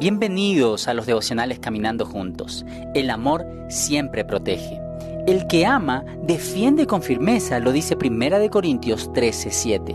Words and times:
Bienvenidos 0.00 0.88
a 0.88 0.94
los 0.94 1.06
devocionales 1.06 1.58
Caminando 1.58 2.06
Juntos. 2.06 2.64
El 2.94 3.10
amor 3.10 3.46
siempre 3.68 4.24
protege. 4.24 4.80
El 5.26 5.46
que 5.46 5.66
ama 5.66 6.04
defiende 6.22 6.86
con 6.86 7.02
firmeza, 7.02 7.60
lo 7.60 7.70
dice 7.70 7.96
Primera 7.96 8.38
de 8.38 8.48
Corintios 8.48 9.12
13:7. 9.12 9.94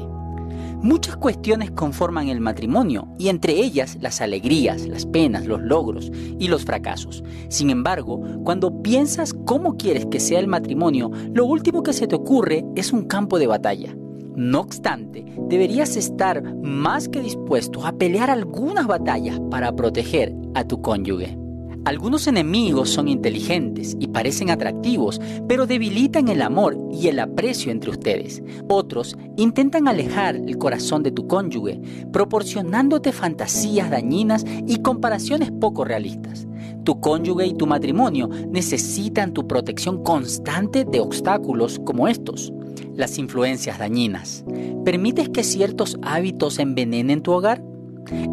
Muchas 0.81 1.17
cuestiones 1.17 1.71
conforman 1.71 2.29
el 2.29 2.39
matrimonio 2.39 3.07
y 3.17 3.29
entre 3.29 3.53
ellas 3.53 3.97
las 3.99 4.21
alegrías, 4.21 4.85
las 4.85 5.07
penas, 5.07 5.47
los 5.47 5.61
logros 5.61 6.11
y 6.37 6.47
los 6.47 6.65
fracasos. 6.65 7.23
Sin 7.49 7.71
embargo, 7.71 8.21
cuando 8.43 8.83
piensas 8.83 9.33
cómo 9.33 9.77
quieres 9.77 10.05
que 10.05 10.19
sea 10.19 10.39
el 10.39 10.47
matrimonio, 10.47 11.09
lo 11.33 11.45
último 11.45 11.81
que 11.81 11.93
se 11.93 12.05
te 12.05 12.15
ocurre 12.15 12.63
es 12.75 12.93
un 12.93 13.05
campo 13.05 13.39
de 13.39 13.47
batalla. 13.47 13.95
No 14.35 14.59
obstante, 14.59 15.25
deberías 15.47 15.95
estar 15.95 16.43
más 16.55 17.07
que 17.07 17.21
dispuesto 17.21 17.85
a 17.85 17.93
pelear 17.93 18.29
algunas 18.29 18.85
batallas 18.85 19.39
para 19.49 19.73
proteger 19.73 20.35
a 20.55 20.65
tu 20.65 20.81
cónyuge. 20.81 21.37
Algunos 21.85 22.25
enemigos 22.27 22.89
son 22.89 23.07
inteligentes 23.07 23.95
y 23.99 24.07
parecen 24.07 24.49
atractivos, 24.49 25.21
pero 25.47 25.67
debilitan 25.67 26.27
el 26.29 26.41
amor 26.41 26.75
y 26.91 27.07
el 27.07 27.19
aprecio 27.19 27.71
entre 27.71 27.91
ustedes. 27.91 28.43
Otros 28.67 29.15
intentan 29.37 29.87
alejar 29.87 30.35
el 30.35 30.57
corazón 30.57 31.03
de 31.03 31.11
tu 31.11 31.27
cónyuge, 31.27 31.79
proporcionándote 32.11 33.11
fantasías 33.13 33.91
dañinas 33.91 34.45
y 34.67 34.81
comparaciones 34.81 35.51
poco 35.51 35.85
realistas. 35.85 36.47
Tu 36.83 36.99
cónyuge 36.99 37.45
y 37.45 37.53
tu 37.53 37.67
matrimonio 37.67 38.29
necesitan 38.49 39.31
tu 39.31 39.47
protección 39.47 40.03
constante 40.03 40.85
de 40.85 40.99
obstáculos 40.99 41.79
como 41.85 42.07
estos 42.07 42.51
las 42.95 43.17
influencias 43.17 43.79
dañinas. 43.79 44.43
¿Permites 44.83 45.29
que 45.29 45.43
ciertos 45.43 45.97
hábitos 46.01 46.59
envenenen 46.59 47.21
tu 47.21 47.31
hogar? 47.31 47.61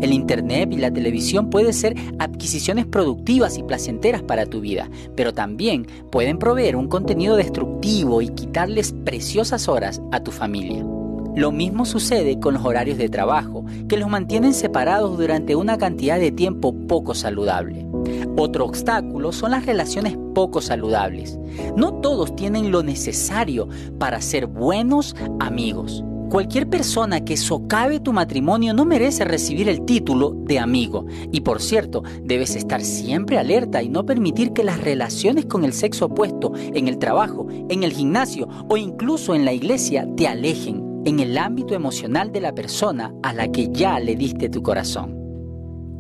El 0.01 0.13
Internet 0.13 0.71
y 0.73 0.77
la 0.77 0.93
televisión 0.93 1.49
pueden 1.49 1.73
ser 1.73 1.95
adquisiciones 2.19 2.87
productivas 2.87 3.57
y 3.59 3.63
placenteras 3.63 4.23
para 4.23 4.47
tu 4.47 4.61
vida, 4.61 4.91
pero 5.17 5.33
también 5.33 5.87
pueden 6.11 6.39
proveer 6.39 6.77
un 6.77 6.89
contenido 6.89 7.37
destructivo 7.37 8.23
y 8.23 8.29
quitarles 8.29 8.95
preciosas 9.05 9.69
horas 9.69 10.03
a 10.13 10.23
tu 10.23 10.31
familia. 10.31 10.85
Lo 11.35 11.51
mismo 11.51 11.87
sucede 11.87 12.39
con 12.39 12.55
los 12.55 12.65
horarios 12.65 12.99
de 12.99 13.09
trabajo, 13.09 13.65
que 13.89 13.97
los 13.97 14.11
mantienen 14.11 14.53
separados 14.53 15.17
durante 15.17 15.57
una 15.57 15.79
cantidad 15.79 16.19
de 16.19 16.31
tiempo 16.31 16.75
poco 16.87 17.15
saludable. 17.15 17.87
Otro 18.37 18.65
obstáculo 18.65 19.33
son 19.33 19.53
las 19.53 19.67
relaciones 19.67 20.17
poco 20.35 20.61
saludables. 20.61 21.39
No 21.77 21.95
todos 21.95 22.35
tienen 22.35 22.71
lo 22.71 22.83
necesario 22.83 23.69
para 23.99 24.21
ser 24.21 24.47
buenos 24.47 25.15
amigos. 25.41 26.05
Cualquier 26.33 26.67
persona 26.67 27.27
que 27.27 27.37
socave 27.37 28.01
tu 28.01 28.15
matrimonio 28.15 28.73
no 28.73 28.87
merece 28.87 29.23
recibir 29.23 29.69
el 29.69 29.85
título 29.85 30.31
de 30.31 30.59
amigo. 30.59 31.05
Y 31.31 31.43
por 31.43 31.61
cierto, 31.61 32.03
debes 32.25 32.57
estar 32.57 32.81
siempre 32.81 33.37
alerta 33.37 33.83
y 33.83 33.91
no 33.91 34.07
permitir 34.07 34.55
que 34.55 34.65
las 34.65 34.81
relaciones 34.81 35.45
con 35.45 35.63
el 35.63 35.75
sexo 35.75 36.07
opuesto 36.07 36.53
en 36.57 36.89
el 36.89 36.97
trabajo, 36.97 37.49
en 37.69 37.83
el 37.83 37.93
gimnasio 37.93 38.49
o 38.71 38.79
incluso 38.79 39.35
en 39.35 39.45
la 39.45 39.53
iglesia 39.53 40.09
te 40.17 40.27
alejen 40.27 41.03
en 41.05 41.21
el 41.21 41.37
ámbito 41.37 41.75
emocional 41.75 42.33
de 42.33 42.41
la 42.41 42.55
persona 42.55 43.13
a 43.23 43.35
la 43.35 43.53
que 43.53 43.69
ya 43.71 44.01
le 44.01 44.17
diste 44.17 44.49
tu 44.49 44.63
corazón. 44.63 45.22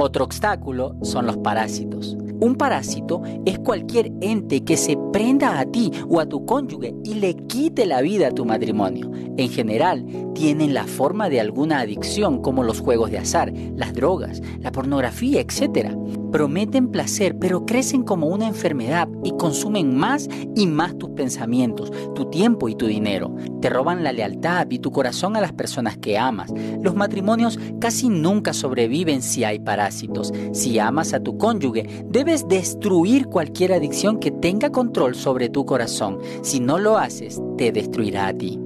Otro 0.03 0.25
obstáculo 0.25 0.97
son 1.03 1.27
los 1.27 1.37
parásitos. 1.37 2.17
Un 2.41 2.57
parásito 2.57 3.23
es 3.47 3.61
cualquier 3.61 4.11
ente 4.21 4.65
que 4.65 4.77
se 4.77 4.99
prenda 5.13 5.61
a 5.61 5.65
ti 5.65 5.93
o 6.09 6.19
a 6.19 6.27
tu 6.27 6.45
cónyuge 6.45 6.93
y 7.05 7.15
le 7.15 7.37
quite 7.47 7.87
la 7.87 8.01
vida 8.01 8.27
a 8.27 8.33
tu 8.33 8.45
matrimonio. 8.45 9.13
En 9.37 9.49
general, 9.49 10.05
tienen 10.35 10.75
la 10.75 10.89
forma 10.89 11.29
de 11.29 11.39
alguna 11.39 11.79
adicción 11.79 12.43
como 12.43 12.65
los 12.65 12.81
juegos 12.81 13.13
de 13.13 13.19
azar, 13.19 13.53
las 13.77 13.95
drogas, 13.95 14.43
la 14.59 14.73
pornografía, 14.73 15.41
etc. 15.41 15.95
Prometen 16.33 16.89
placer, 16.89 17.37
pero 17.39 17.67
crecen 17.67 18.03
como 18.03 18.29
una 18.29 18.49
enfermedad 18.49 19.07
y 19.23 19.33
consumen 19.33 19.95
más 19.95 20.31
y 20.57 20.67
más 20.67 20.97
tus 20.97 21.11
pensamientos, 21.11 21.93
tu 22.15 22.31
tiempo 22.31 22.71
y 22.71 22.75
tu 22.75 22.87
dinero. 22.87 23.37
Te 23.61 23.69
roban 23.69 24.03
la 24.03 24.13
lealtad 24.13 24.67
y 24.71 24.79
tu 24.79 24.91
corazón 24.91 25.37
a 25.37 25.43
las 25.43 25.53
personas 25.53 25.99
que 25.99 26.17
amas. 26.17 26.51
Los 26.81 26.95
matrimonios 26.95 27.59
casi 27.79 28.09
nunca 28.09 28.55
sobreviven 28.55 29.21
si 29.21 29.45
hay 29.45 29.59
parásitos. 29.59 30.33
Si 30.53 30.79
amas 30.79 31.13
a 31.13 31.21
tu 31.21 31.37
cónyuge, 31.37 32.07
debes 32.09 32.49
destruir 32.49 33.27
cualquier 33.27 33.75
adicción 33.75 34.19
que 34.19 34.31
tenga 34.31 34.71
control 34.71 35.15
sobre 35.15 35.51
tu 35.51 35.67
corazón. 35.67 36.19
Si 36.41 36.61
no 36.61 36.79
lo 36.79 36.97
haces, 36.97 37.43
te 37.59 37.73
destruirá 37.73 38.29
a 38.29 38.33
ti. 38.33 38.59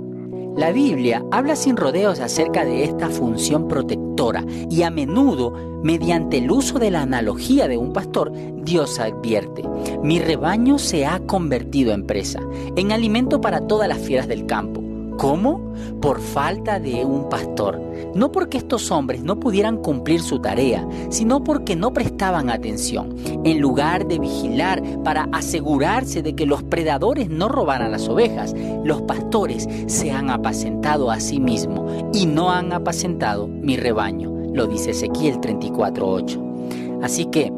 La 0.57 0.71
Biblia 0.71 1.23
habla 1.33 1.57
sin 1.57 1.77
rodeos 1.77 2.21
acerca 2.21 2.65
de 2.65 2.85
esta 2.85 3.11
función 3.11 3.69
y 4.71 4.83
a 4.83 4.91
menudo, 4.91 5.53
mediante 5.83 6.39
el 6.39 6.51
uso 6.51 6.79
de 6.79 6.91
la 6.91 7.03
analogía 7.03 7.69
de 7.69 7.77
un 7.77 7.93
pastor, 7.93 8.33
Dios 8.63 8.99
advierte, 8.99 9.63
mi 10.03 10.19
rebaño 10.19 10.79
se 10.79 11.05
ha 11.05 11.21
convertido 11.21 11.93
en 11.93 12.07
presa, 12.07 12.41
en 12.77 12.93
alimento 12.93 13.41
para 13.41 13.67
todas 13.67 13.89
las 13.89 13.99
fieras 13.99 14.27
del 14.27 14.47
campo. 14.47 14.86
¿Cómo? 15.17 15.73
Por 16.01 16.21
falta 16.21 16.79
de 16.79 17.05
un 17.05 17.29
pastor. 17.29 17.81
No 18.15 18.33
porque 18.33 18.59
estos 18.59 18.91
hombres 18.91 19.23
no 19.23 19.41
pudieran 19.41 19.79
cumplir 19.79 20.21
su 20.21 20.41
tarea, 20.41 20.87
sino 21.09 21.43
porque 21.43 21.75
no 21.77 21.93
prestaban 21.93 22.51
atención. 22.51 23.15
En 23.45 23.61
lugar 23.61 24.07
de 24.07 24.19
vigilar 24.19 24.83
para 25.05 25.29
asegurarse 25.33 26.23
de 26.23 26.35
que 26.35 26.47
los 26.47 26.63
predadores 26.63 27.31
no 27.31 27.49
robaran 27.49 27.93
las 27.93 28.09
ovejas, 28.09 28.55
los 28.85 29.03
pastores 29.03 29.69
se 29.87 30.11
han 30.11 30.31
apacentado 30.31 31.11
a 31.11 31.21
sí 31.21 31.41
mismos 31.41 31.91
y 32.13 32.27
no 32.27 32.51
han 32.51 32.73
apacentado 32.73 33.49
mi 33.49 33.77
rebaño, 33.77 34.33
lo 34.53 34.67
dice 34.67 34.91
Ezequiel 34.91 35.41
34.8. 35.41 37.03
Así 37.03 37.27
que, 37.27 37.53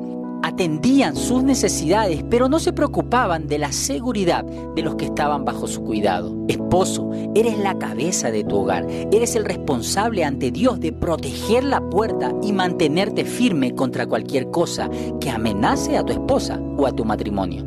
atendían 0.58 1.14
sus 1.14 1.44
necesidades, 1.44 2.24
pero 2.28 2.48
no 2.48 2.58
se 2.58 2.72
preocupaban 2.72 3.46
de 3.46 3.58
la 3.58 3.70
seguridad 3.70 4.42
de 4.42 4.82
los 4.82 4.96
que 4.96 5.04
estaban 5.04 5.44
bajo 5.44 5.68
su 5.68 5.84
cuidado. 5.84 6.34
Esposo, 6.48 7.12
eres 7.36 7.56
la 7.58 7.78
cabeza 7.78 8.32
de 8.32 8.42
tu 8.42 8.56
hogar, 8.56 8.84
eres 9.12 9.36
el 9.36 9.44
responsable 9.44 10.24
ante 10.24 10.50
Dios 10.50 10.80
de 10.80 10.92
proteger 10.92 11.62
la 11.62 11.80
puerta 11.88 12.32
y 12.42 12.52
mantenerte 12.52 13.24
firme 13.24 13.76
contra 13.76 14.06
cualquier 14.06 14.50
cosa 14.50 14.90
que 15.20 15.30
amenace 15.30 15.96
a 15.96 16.02
tu 16.04 16.12
esposa 16.12 16.60
o 16.76 16.88
a 16.88 16.92
tu 16.92 17.04
matrimonio. 17.04 17.64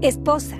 Esposa, 0.00 0.56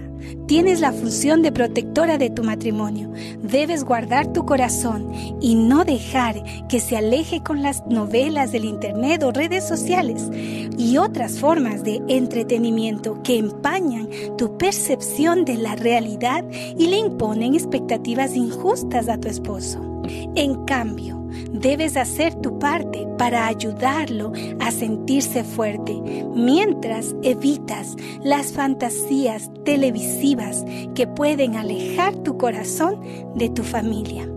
Tienes 0.46 0.80
la 0.80 0.92
función 0.92 1.42
de 1.42 1.52
protectora 1.52 2.18
de 2.18 2.30
tu 2.30 2.42
matrimonio. 2.42 3.10
Debes 3.42 3.84
guardar 3.84 4.32
tu 4.32 4.44
corazón 4.44 5.12
y 5.40 5.54
no 5.54 5.84
dejar 5.84 6.42
que 6.68 6.80
se 6.80 6.96
aleje 6.96 7.42
con 7.42 7.62
las 7.62 7.86
novelas 7.86 8.52
del 8.52 8.64
Internet 8.64 9.22
o 9.22 9.32
redes 9.32 9.66
sociales 9.66 10.28
y 10.76 10.96
otras 10.96 11.38
formas 11.38 11.84
de 11.84 12.02
entretenimiento 12.08 13.22
que 13.22 13.38
empañan 13.38 14.08
tu 14.36 14.56
percepción 14.58 15.44
de 15.44 15.54
la 15.54 15.76
realidad 15.76 16.44
y 16.50 16.88
le 16.88 16.98
imponen 16.98 17.54
expectativas 17.54 18.36
injustas 18.36 19.08
a 19.08 19.18
tu 19.18 19.28
esposo. 19.28 20.02
En 20.34 20.64
cambio, 20.64 21.21
debes 21.52 21.96
hacer 21.96 22.34
tu 22.36 22.58
parte 22.58 23.06
para 23.18 23.46
ayudarlo 23.46 24.32
a 24.60 24.70
sentirse 24.70 25.44
fuerte, 25.44 25.94
mientras 26.34 27.14
evitas 27.22 27.96
las 28.22 28.52
fantasías 28.52 29.50
televisivas 29.64 30.64
que 30.94 31.06
pueden 31.06 31.56
alejar 31.56 32.14
tu 32.16 32.36
corazón 32.38 33.00
de 33.34 33.48
tu 33.48 33.62
familia. 33.62 34.28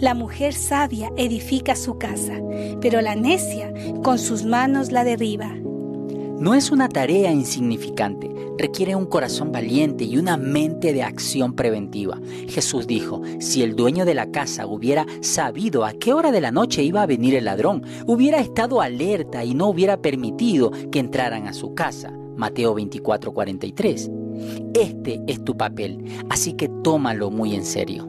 La 0.00 0.14
mujer 0.14 0.54
sabia 0.54 1.10
edifica 1.16 1.76
su 1.76 1.98
casa, 1.98 2.34
pero 2.80 3.00
la 3.00 3.14
necia 3.14 3.72
con 4.02 4.18
sus 4.18 4.44
manos 4.44 4.90
la 4.92 5.04
derriba. 5.04 5.54
No 6.40 6.54
es 6.54 6.70
una 6.70 6.88
tarea 6.88 7.32
insignificante, 7.32 8.32
requiere 8.58 8.94
un 8.94 9.06
corazón 9.06 9.50
valiente 9.50 10.04
y 10.04 10.18
una 10.18 10.36
mente 10.36 10.92
de 10.92 11.02
acción 11.02 11.54
preventiva. 11.54 12.20
Jesús 12.46 12.86
dijo, 12.86 13.22
si 13.40 13.64
el 13.64 13.74
dueño 13.74 14.04
de 14.04 14.14
la 14.14 14.30
casa 14.30 14.64
hubiera 14.64 15.04
sabido 15.20 15.84
a 15.84 15.94
qué 15.94 16.12
hora 16.12 16.30
de 16.30 16.40
la 16.40 16.52
noche 16.52 16.84
iba 16.84 17.02
a 17.02 17.06
venir 17.06 17.34
el 17.34 17.46
ladrón, 17.46 17.82
hubiera 18.06 18.38
estado 18.38 18.80
alerta 18.80 19.44
y 19.44 19.54
no 19.54 19.66
hubiera 19.66 20.00
permitido 20.00 20.70
que 20.92 21.00
entraran 21.00 21.48
a 21.48 21.52
su 21.52 21.74
casa. 21.74 22.12
Mateo 22.36 22.72
24:43. 22.76 24.08
Este 24.74 25.20
es 25.26 25.44
tu 25.44 25.56
papel, 25.56 26.04
así 26.30 26.52
que 26.52 26.68
tómalo 26.84 27.32
muy 27.32 27.56
en 27.56 27.64
serio. 27.64 28.08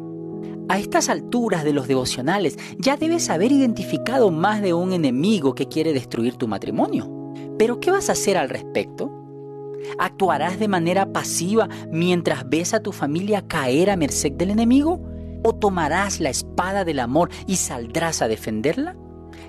A 0.70 0.78
estas 0.78 1.10
alturas 1.10 1.64
de 1.64 1.74
los 1.74 1.88
devocionales 1.88 2.60
ya 2.78 2.96
debes 2.96 3.32
haber 3.32 3.52
identificado 3.52 4.30
más 4.30 4.62
de 4.62 4.76
un 4.76 4.94
enemigo 4.94 5.56
que 5.56 5.68
quiere 5.68 5.94
destruir 5.94 6.36
tu 6.36 6.48
matrimonio. 6.48 7.19
Pero 7.60 7.82
¿qué 7.82 7.92
vas 7.92 8.08
a 8.08 8.14
hacer 8.14 8.38
al 8.38 8.48
respecto? 8.48 9.12
¿Actuarás 10.00 10.60
de 10.60 10.70
manera 10.70 11.12
pasiva 11.12 11.68
mientras 11.92 12.50
ves 12.50 12.74
a 12.74 12.80
tu 12.80 12.94
familia 12.94 13.46
caer 13.46 13.90
a 13.90 13.98
merced 13.98 14.32
del 14.32 14.52
enemigo? 14.52 15.02
¿O 15.44 15.54
tomarás 15.54 16.22
la 16.22 16.30
espada 16.30 16.86
del 16.86 17.00
amor 17.00 17.30
y 17.48 17.58
saldrás 17.58 18.22
a 18.22 18.30
defenderla? 18.30 18.96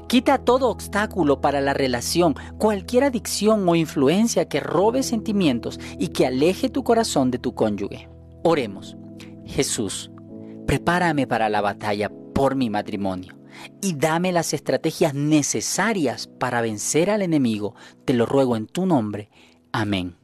Quita 0.09 0.39
todo 0.39 0.71
obstáculo 0.71 1.41
para 1.41 1.61
la 1.61 1.73
relación, 1.73 2.35
cualquier 2.59 3.05
adicción 3.05 3.69
o 3.69 3.77
influencia 3.77 4.49
que 4.49 4.59
robe 4.59 5.05
sentimientos 5.05 5.79
y 5.97 6.09
que 6.09 6.27
aleje 6.27 6.69
tu 6.69 6.83
corazón 6.83 7.31
de 7.31 7.39
tu 7.39 7.55
cónyuge. 7.55 8.09
Oremos. 8.43 8.97
Jesús, 9.47 10.11
prepárame 10.67 11.29
para 11.29 11.49
la 11.49 11.61
batalla 11.61 12.11
por 12.35 12.57
mi 12.57 12.71
matrimonio 12.71 13.40
y 13.81 13.95
dame 13.95 14.33
las 14.33 14.55
estrategias 14.55 15.15
necesarias 15.15 16.29
para 16.39 16.61
vencer 16.61 17.11
al 17.11 17.23
enemigo. 17.23 17.75
Te 18.05 18.15
lo 18.15 18.27
ruego 18.27 18.57
en 18.57 18.67
tu 18.67 18.87
nombre. 18.87 19.31
Amén. 19.73 20.21